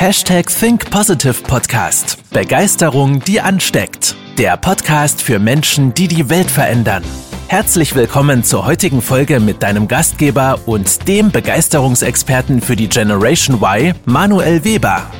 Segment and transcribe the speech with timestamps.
[0.00, 2.30] Hashtag Think Positive Podcast.
[2.30, 4.14] Begeisterung, die ansteckt.
[4.38, 7.02] Der Podcast für Menschen, die die Welt verändern.
[7.48, 13.92] Herzlich willkommen zur heutigen Folge mit deinem Gastgeber und dem Begeisterungsexperten für die Generation Y,
[14.04, 15.10] Manuel Weber.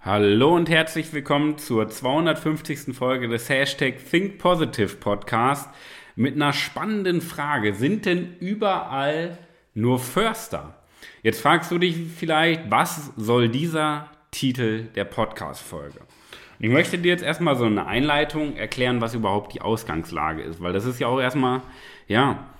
[0.00, 2.94] Hallo und herzlich willkommen zur 250.
[2.94, 5.70] Folge des Hashtag Think Positive Podcast
[6.14, 7.74] mit einer spannenden Frage.
[7.74, 9.38] Sind denn überall
[9.72, 10.74] nur Förster?
[11.22, 16.00] Jetzt fragst du dich vielleicht, was soll dieser Titel der Podcast-Folge?
[16.58, 20.74] Ich möchte dir jetzt erstmal so eine Einleitung erklären, was überhaupt die Ausgangslage ist, weil
[20.74, 21.62] das ist ja auch erstmal,
[22.06, 22.50] ja,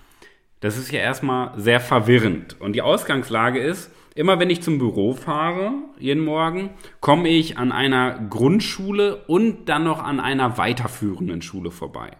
[0.60, 2.58] das ist ja erstmal sehr verwirrend.
[2.60, 7.72] Und die Ausgangslage ist, immer wenn ich zum Büro fahre, jeden Morgen, komme ich an
[7.72, 12.10] einer Grundschule und dann noch an einer weiterführenden Schule vorbei.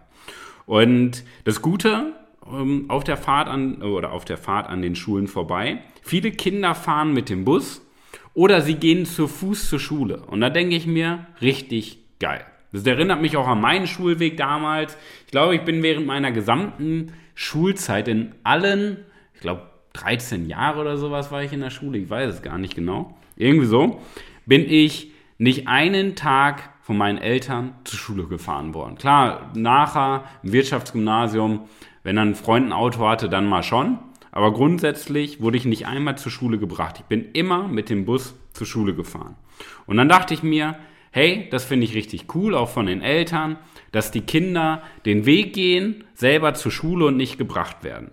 [0.65, 2.13] Und das Gute
[2.45, 6.75] ähm, auf der Fahrt an oder auf der Fahrt an den Schulen vorbei, viele Kinder
[6.75, 7.81] fahren mit dem Bus
[8.33, 10.23] oder sie gehen zu Fuß zur Schule.
[10.27, 12.45] Und da denke ich mir, richtig geil.
[12.71, 14.97] Das erinnert mich auch an meinen Schulweg damals.
[15.25, 18.97] Ich glaube, ich bin während meiner gesamten Schulzeit in allen,
[19.33, 22.57] ich glaube, 13 Jahre oder sowas war ich in der Schule, ich weiß es gar
[22.57, 23.17] nicht genau.
[23.35, 23.99] Irgendwie so,
[24.45, 28.95] bin ich nicht einen Tag von meinen Eltern zur Schule gefahren worden.
[28.95, 31.67] Klar, nachher im Wirtschaftsgymnasium,
[32.03, 33.99] wenn dann ein Freund ein Auto hatte, dann mal schon.
[34.31, 36.97] Aber grundsätzlich wurde ich nicht einmal zur Schule gebracht.
[36.99, 39.35] Ich bin immer mit dem Bus zur Schule gefahren.
[39.85, 40.77] Und dann dachte ich mir,
[41.11, 43.57] hey, das finde ich richtig cool, auch von den Eltern,
[43.91, 48.11] dass die Kinder den Weg gehen, selber zur Schule und nicht gebracht werden.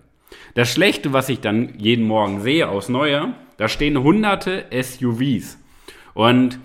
[0.53, 5.57] Das Schlechte, was ich dann jeden Morgen sehe aus Neue, da stehen hunderte SUVs.
[6.13, 6.59] Und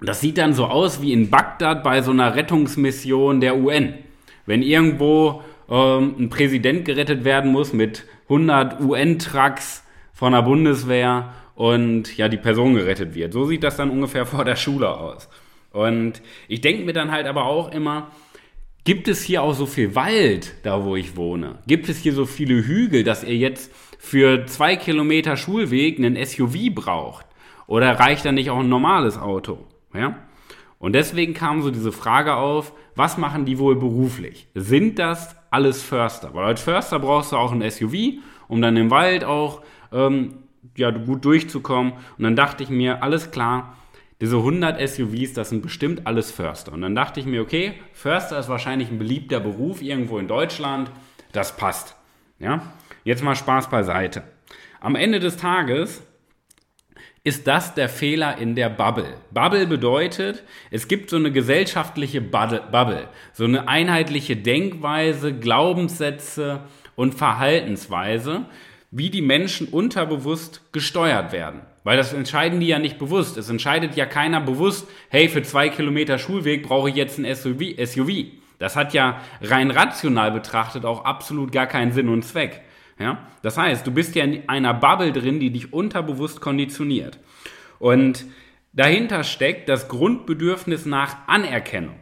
[0.00, 3.94] das sieht dann so aus wie in Bagdad bei so einer Rettungsmission der UN.
[4.46, 12.16] Wenn irgendwo ähm, ein Präsident gerettet werden muss mit 100 UN-Trucks von der Bundeswehr und
[12.16, 13.32] ja, die Person gerettet wird.
[13.32, 15.28] So sieht das dann ungefähr vor der Schule aus.
[15.72, 18.10] Und ich denke mir dann halt aber auch immer,
[18.84, 21.58] gibt es hier auch so viel Wald, da wo ich wohne?
[21.66, 26.74] Gibt es hier so viele Hügel, dass ihr jetzt für zwei Kilometer Schulweg einen SUV
[26.74, 27.26] braucht?
[27.66, 29.66] Oder reicht da nicht auch ein normales Auto?
[29.94, 30.18] Ja?
[30.78, 34.48] Und deswegen kam so diese Frage auf, was machen die wohl beruflich?
[34.54, 36.34] Sind das alles Förster?
[36.34, 40.38] Weil als Förster brauchst du auch ein SUV, um dann im Wald auch ähm,
[40.76, 41.92] ja, gut durchzukommen.
[41.92, 43.76] Und dann dachte ich mir, alles klar,
[44.20, 46.72] diese 100 SUVs, das sind bestimmt alles Förster.
[46.72, 50.90] Und dann dachte ich mir, okay, Förster ist wahrscheinlich ein beliebter Beruf irgendwo in Deutschland.
[51.32, 51.96] Das passt.
[52.38, 52.62] Ja?
[53.04, 54.22] Jetzt mal Spaß beiseite.
[54.80, 56.02] Am Ende des Tages
[57.24, 59.16] ist das der Fehler in der Bubble.
[59.30, 66.60] Bubble bedeutet, es gibt so eine gesellschaftliche Bubble, so eine einheitliche Denkweise, Glaubenssätze
[66.96, 68.46] und Verhaltensweise,
[68.90, 71.60] wie die Menschen unterbewusst gesteuert werden.
[71.84, 73.36] Weil das entscheiden die ja nicht bewusst.
[73.36, 78.26] Es entscheidet ja keiner bewusst, hey, für zwei Kilometer Schulweg brauche ich jetzt ein SUV.
[78.58, 82.62] Das hat ja rein rational betrachtet auch absolut gar keinen Sinn und Zweck.
[83.02, 83.26] Ja?
[83.42, 87.18] Das heißt, du bist ja in einer Bubble drin, die dich unterbewusst konditioniert.
[87.80, 88.24] Und
[88.72, 91.96] dahinter steckt das Grundbedürfnis nach Anerkennung.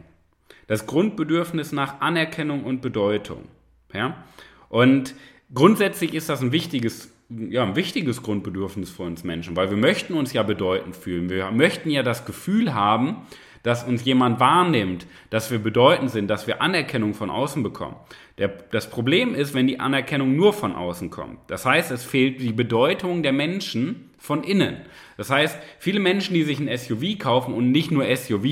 [0.67, 3.45] Das Grundbedürfnis nach Anerkennung und Bedeutung.
[3.93, 4.23] Ja?
[4.69, 5.15] Und
[5.53, 10.13] grundsätzlich ist das ein wichtiges, ja, ein wichtiges Grundbedürfnis für uns Menschen, weil wir möchten
[10.13, 11.29] uns ja bedeutend fühlen.
[11.29, 13.25] Wir möchten ja das Gefühl haben,
[13.63, 17.95] dass uns jemand wahrnimmt, dass wir bedeutend sind, dass wir Anerkennung von außen bekommen.
[18.37, 21.39] Der, das Problem ist, wenn die Anerkennung nur von außen kommt.
[21.47, 24.77] Das heißt, es fehlt die Bedeutung der Menschen von innen.
[25.17, 28.45] Das heißt, viele Menschen, die sich ein SUV kaufen und nicht nur SUV,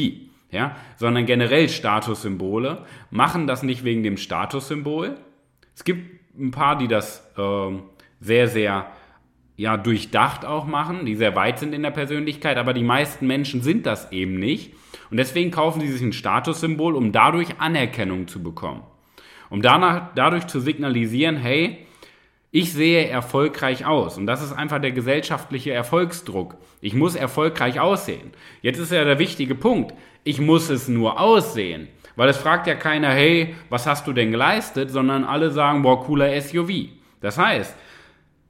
[0.51, 5.15] ja, sondern generell Statussymbole, machen das nicht wegen dem Statussymbol.
[5.75, 7.71] Es gibt ein paar, die das äh,
[8.19, 8.91] sehr, sehr
[9.57, 13.61] ja, durchdacht auch machen, die sehr weit sind in der Persönlichkeit, aber die meisten Menschen
[13.61, 14.73] sind das eben nicht.
[15.09, 18.83] Und deswegen kaufen sie sich ein Statussymbol, um dadurch Anerkennung zu bekommen.
[19.49, 21.85] Um danach, dadurch zu signalisieren, hey,
[22.51, 24.17] ich sehe erfolgreich aus.
[24.17, 26.57] Und das ist einfach der gesellschaftliche Erfolgsdruck.
[26.81, 28.31] Ich muss erfolgreich aussehen.
[28.61, 29.93] Jetzt ist ja der wichtige Punkt.
[30.23, 31.87] Ich muss es nur aussehen.
[32.15, 34.89] Weil es fragt ja keiner, hey, was hast du denn geleistet?
[34.89, 36.89] Sondern alle sagen, boah, cooler SUV.
[37.21, 37.75] Das heißt,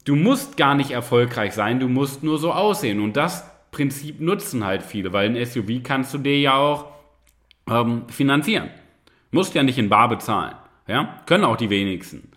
[0.06, 3.01] du musst gar nicht erfolgreich sein, du musst nur so aussehen.
[3.01, 6.88] Und das Prinzip nutzen halt viele, weil ein SUV kannst du dir ja auch
[7.69, 8.69] ähm, finanzieren.
[9.31, 10.56] Musst ja nicht in Bar bezahlen.
[10.88, 11.21] Ja?
[11.25, 12.31] Können auch die wenigsten.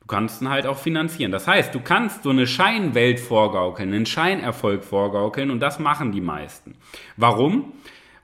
[0.00, 1.32] Du kannst ihn halt auch finanzieren.
[1.32, 6.20] Das heißt, du kannst so eine Scheinwelt vorgaukeln, einen Scheinerfolg vorgaukeln und das machen die
[6.20, 6.74] meisten.
[7.16, 7.72] Warum?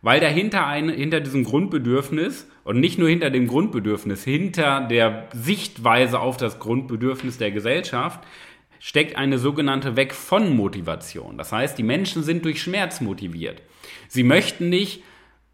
[0.02, 6.20] Weil dahinter ein, hinter diesem Grundbedürfnis und nicht nur hinter dem Grundbedürfnis, hinter der Sichtweise
[6.20, 8.20] auf das Grundbedürfnis der Gesellschaft
[8.81, 11.38] steckt eine sogenannte Weg von Motivation.
[11.38, 13.62] Das heißt, die Menschen sind durch Schmerz motiviert.
[14.09, 15.05] Sie möchten nicht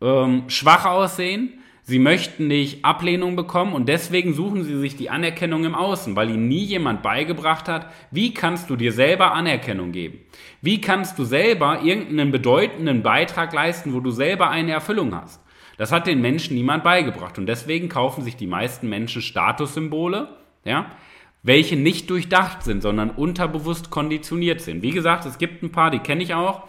[0.00, 5.64] ähm, schwach aussehen, sie möchten nicht Ablehnung bekommen und deswegen suchen sie sich die Anerkennung
[5.64, 10.20] im Außen, weil ihnen nie jemand beigebracht hat, wie kannst du dir selber Anerkennung geben?
[10.62, 15.43] Wie kannst du selber irgendeinen bedeutenden Beitrag leisten, wo du selber eine Erfüllung hast?
[15.78, 20.28] Das hat den Menschen niemand beigebracht und deswegen kaufen sich die meisten Menschen Statussymbole,
[20.64, 20.93] ja,
[21.42, 24.82] welche nicht durchdacht sind, sondern unterbewusst konditioniert sind.
[24.82, 26.64] Wie gesagt, es gibt ein paar, die kenne ich auch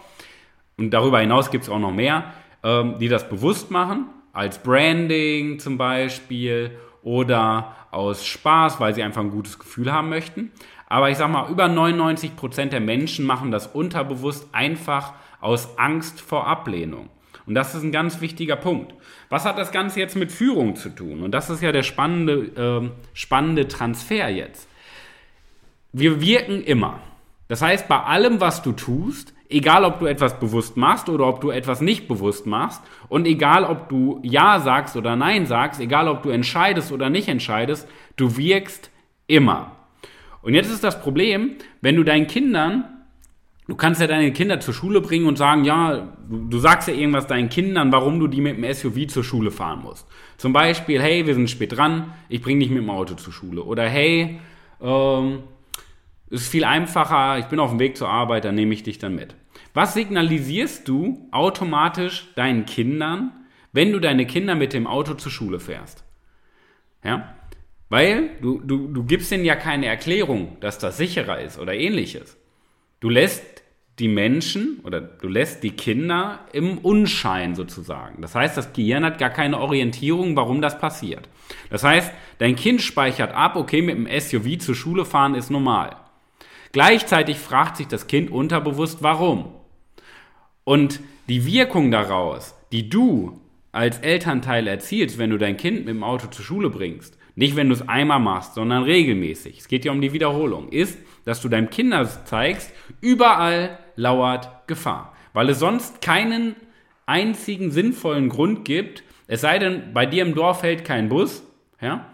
[0.76, 2.32] und darüber hinaus gibt es auch noch mehr,
[2.62, 9.22] ähm, die das bewusst machen, als Branding zum Beispiel oder aus Spaß, weil sie einfach
[9.22, 10.52] ein gutes Gefühl haben möchten.
[10.86, 16.46] Aber ich sag mal, über 99% der Menschen machen das unterbewusst einfach aus Angst vor
[16.46, 17.10] Ablehnung.
[17.48, 18.92] Und das ist ein ganz wichtiger Punkt.
[19.30, 21.22] Was hat das Ganze jetzt mit Führung zu tun?
[21.22, 22.34] Und das ist ja der spannende,
[22.84, 24.68] äh, spannende Transfer jetzt.
[25.94, 27.00] Wir wirken immer.
[27.48, 31.40] Das heißt, bei allem, was du tust, egal ob du etwas bewusst machst oder ob
[31.40, 36.06] du etwas nicht bewusst machst und egal ob du Ja sagst oder Nein sagst, egal
[36.06, 38.90] ob du entscheidest oder nicht entscheidest, du wirkst
[39.26, 39.72] immer.
[40.42, 42.84] Und jetzt ist das Problem, wenn du deinen Kindern,
[43.68, 46.94] du kannst ja deine Kinder zur Schule bringen und sagen, ja, du, du sagst ja
[46.94, 50.08] irgendwas deinen Kindern, warum du die mit dem SUV zur Schule fahren musst.
[50.38, 53.62] Zum Beispiel, hey, wir sind spät dran, ich bringe dich mit dem Auto zur Schule.
[53.62, 54.40] Oder hey,
[54.80, 55.42] ähm,
[56.30, 58.98] es ist viel einfacher, ich bin auf dem Weg zur Arbeit, dann nehme ich dich
[58.98, 59.34] dann mit.
[59.74, 63.32] Was signalisierst du automatisch deinen Kindern,
[63.72, 66.04] wenn du deine Kinder mit dem Auto zur Schule fährst?
[67.04, 67.34] Ja?
[67.90, 72.36] Weil du, du, du gibst ihnen ja keine Erklärung, dass das sicherer ist oder ähnliches.
[73.00, 73.57] Du lässt
[73.98, 78.22] die Menschen oder du lässt die Kinder im Unschein sozusagen.
[78.22, 81.28] Das heißt, das Gehirn hat gar keine Orientierung, warum das passiert.
[81.70, 85.96] Das heißt, dein Kind speichert ab, okay, mit dem SUV zur Schule fahren ist normal.
[86.72, 89.52] Gleichzeitig fragt sich das Kind unterbewusst, warum.
[90.64, 93.40] Und die Wirkung daraus, die du
[93.72, 97.68] als Elternteil erzielst, wenn du dein Kind mit dem Auto zur Schule bringst, nicht wenn
[97.68, 101.48] du es einmal machst, sondern regelmäßig, es geht ja um die Wiederholung, ist, dass du
[101.48, 105.14] deinem Kinder zeigst, überall lauert Gefahr.
[105.34, 106.56] Weil es sonst keinen
[107.06, 111.44] einzigen sinnvollen Grund gibt, es sei denn, bei dir im Dorf hält kein Bus,
[111.80, 112.06] ja,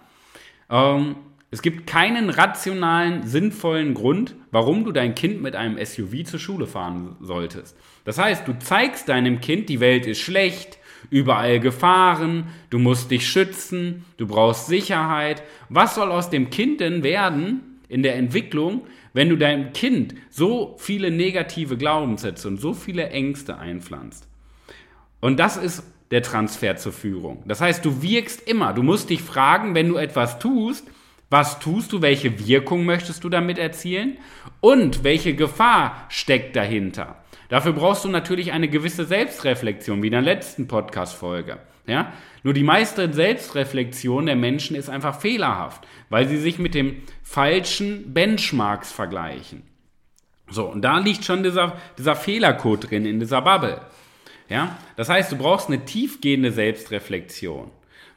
[0.68, 1.16] ähm,
[1.50, 6.66] es gibt keinen rationalen, sinnvollen Grund, warum du dein Kind mit einem SUV zur Schule
[6.66, 7.78] fahren solltest.
[8.04, 10.78] Das heißt, du zeigst deinem Kind, die Welt ist schlecht,
[11.10, 15.42] überall Gefahren, du musst dich schützen, du brauchst Sicherheit.
[15.68, 20.76] Was soll aus dem Kind denn werden in der Entwicklung, wenn du deinem Kind so
[20.78, 24.28] viele negative Glaubenssätze und so viele Ängste einpflanzt?
[25.20, 27.42] Und das ist der Transfer zur Führung.
[27.46, 28.72] Das heißt, du wirkst immer.
[28.72, 30.86] Du musst dich fragen, wenn du etwas tust,
[31.30, 32.02] was tust du?
[32.02, 34.18] Welche Wirkung möchtest du damit erzielen?
[34.60, 37.23] Und welche Gefahr steckt dahinter?
[37.48, 41.58] Dafür brauchst du natürlich eine gewisse Selbstreflexion, wie in der letzten Podcast-Folge.
[41.86, 42.12] Ja?
[42.42, 48.14] Nur die meiste Selbstreflexion der Menschen ist einfach fehlerhaft, weil sie sich mit dem falschen
[48.14, 49.62] Benchmarks vergleichen.
[50.50, 53.80] So, und da liegt schon dieser, dieser Fehlercode drin in dieser Bubble.
[54.48, 54.76] Ja?
[54.96, 57.70] Das heißt, du brauchst eine tiefgehende Selbstreflexion.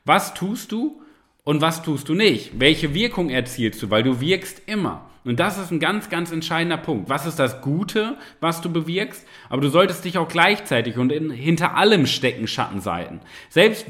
[0.05, 1.01] Was tust du?
[1.47, 2.59] Und was tust du nicht?
[2.59, 3.89] Welche Wirkung erzielst du?
[3.89, 5.09] Weil du wirkst immer.
[5.23, 7.07] Und das ist ein ganz, ganz entscheidender Punkt.
[7.07, 9.25] Was ist das Gute, was du bewirkst?
[9.47, 13.21] Aber du solltest dich auch gleichzeitig und in, hinter allem stecken Schattenseiten.
[13.47, 13.85] Selbst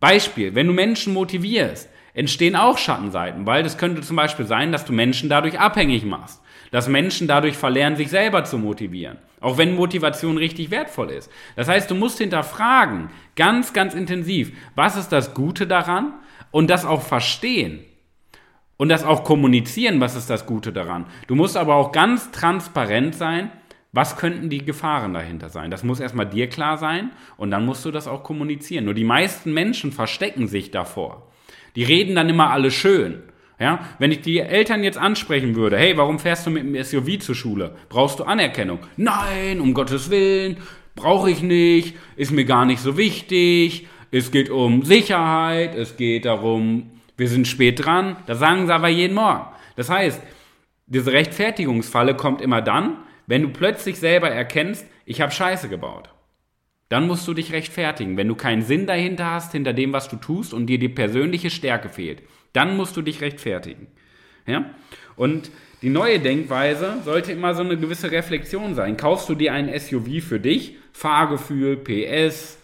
[0.00, 4.84] Beispiel, wenn du Menschen motivierst, entstehen auch Schattenseiten, weil das könnte zum Beispiel sein, dass
[4.84, 6.42] du Menschen dadurch abhängig machst.
[6.72, 9.18] Dass Menschen dadurch verlernen, sich selber zu motivieren.
[9.38, 11.30] Auch wenn Motivation richtig wertvoll ist.
[11.54, 16.14] Das heißt, du musst hinterfragen, ganz, ganz intensiv, was ist das Gute daran?
[16.54, 17.80] Und das auch verstehen
[18.76, 21.06] und das auch kommunizieren, was ist das Gute daran.
[21.26, 23.50] Du musst aber auch ganz transparent sein,
[23.90, 25.72] was könnten die Gefahren dahinter sein.
[25.72, 28.84] Das muss erstmal dir klar sein und dann musst du das auch kommunizieren.
[28.84, 31.28] Nur die meisten Menschen verstecken sich davor.
[31.74, 33.24] Die reden dann immer alle schön.
[33.58, 37.18] Ja, wenn ich die Eltern jetzt ansprechen würde, hey, warum fährst du mit dem SUV
[37.18, 37.74] zur Schule?
[37.88, 38.78] Brauchst du Anerkennung?
[38.96, 40.58] Nein, um Gottes Willen,
[40.94, 43.88] brauche ich nicht, ist mir gar nicht so wichtig.
[44.10, 48.16] Es geht um Sicherheit, es geht darum, wir sind spät dran.
[48.26, 49.46] Das sagen sie aber jeden Morgen.
[49.76, 50.20] Das heißt,
[50.86, 56.10] diese Rechtfertigungsfalle kommt immer dann, wenn du plötzlich selber erkennst, ich habe Scheiße gebaut.
[56.88, 58.16] Dann musst du dich rechtfertigen.
[58.16, 61.50] Wenn du keinen Sinn dahinter hast, hinter dem, was du tust und dir die persönliche
[61.50, 63.86] Stärke fehlt, dann musst du dich rechtfertigen.
[64.46, 64.70] Ja?
[65.16, 65.50] Und
[65.82, 68.96] die neue Denkweise sollte immer so eine gewisse Reflexion sein.
[68.96, 72.58] Kaufst du dir ein SUV für dich, Fahrgefühl, PS,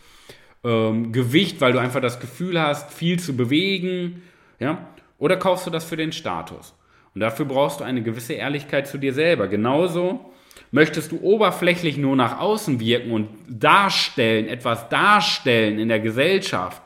[0.64, 4.22] ähm, Gewicht, weil du einfach das Gefühl hast, viel zu bewegen,
[4.58, 4.86] ja?
[5.18, 6.74] Oder kaufst du das für den Status?
[7.14, 9.48] Und dafür brauchst du eine gewisse Ehrlichkeit zu dir selber.
[9.48, 10.32] Genauso
[10.70, 16.82] möchtest du oberflächlich nur nach außen wirken und darstellen, etwas darstellen in der Gesellschaft.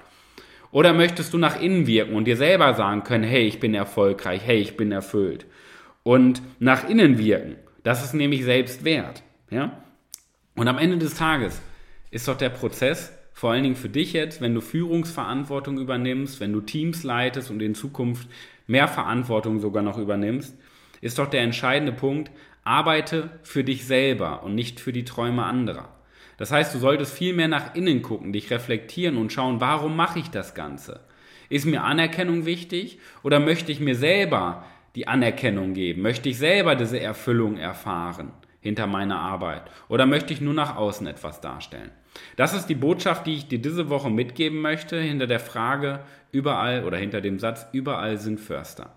[0.70, 4.42] Oder möchtest du nach innen wirken und dir selber sagen können, hey, ich bin erfolgreich,
[4.44, 5.46] hey, ich bin erfüllt.
[6.02, 9.22] Und nach innen wirken, das ist nämlich Selbstwert.
[9.50, 9.84] Ja?
[10.56, 11.60] Und am Ende des Tages
[12.10, 16.52] ist doch der Prozess, vor allen Dingen für dich jetzt, wenn du Führungsverantwortung übernimmst, wenn
[16.52, 18.28] du Teams leitest und in Zukunft
[18.68, 20.56] mehr Verantwortung sogar noch übernimmst,
[21.00, 22.30] ist doch der entscheidende Punkt,
[22.62, 25.88] arbeite für dich selber und nicht für die Träume anderer.
[26.36, 30.20] Das heißt, du solltest viel mehr nach innen gucken, dich reflektieren und schauen, warum mache
[30.20, 31.00] ich das Ganze?
[31.48, 34.64] Ist mir Anerkennung wichtig oder möchte ich mir selber
[34.94, 36.02] die Anerkennung geben?
[36.02, 38.30] Möchte ich selber diese Erfüllung erfahren
[38.64, 39.62] hinter meiner Arbeit?
[39.88, 41.90] Oder möchte ich nur nach außen etwas darstellen?
[42.36, 46.00] Das ist die Botschaft, die ich dir diese Woche mitgeben möchte, hinter der Frage
[46.32, 48.96] überall oder hinter dem Satz überall sind Förster.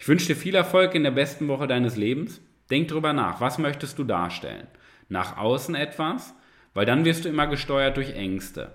[0.00, 2.40] Ich wünsche dir viel Erfolg in der besten Woche deines Lebens.
[2.70, 4.66] Denk drüber nach, was möchtest du darstellen?
[5.08, 6.34] Nach außen etwas,
[6.74, 8.72] weil dann wirst du immer gesteuert durch Ängste.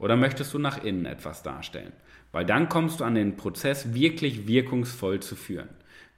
[0.00, 1.92] Oder möchtest du nach innen etwas darstellen?
[2.32, 5.68] Weil dann kommst du an den Prozess wirklich wirkungsvoll zu führen.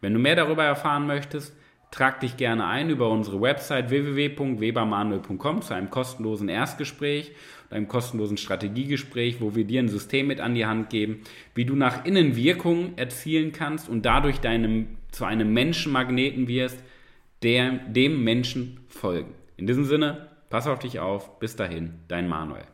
[0.01, 1.55] Wenn du mehr darüber erfahren möchtest,
[1.95, 7.31] trag dich gerne ein über unsere Website www.webermanuel.com zu einem kostenlosen Erstgespräch,
[7.71, 11.21] einem kostenlosen Strategiegespräch, wo wir dir ein System mit an die Hand geben,
[11.55, 16.83] wie du nach innen Wirkung erzielen kannst und dadurch deinem, zu einem Menschenmagneten wirst,
[17.45, 19.33] der dem Menschen folgen.
[19.57, 21.39] In diesem Sinne, pass auf dich auf.
[21.39, 22.74] Bis dahin, dein Manuel.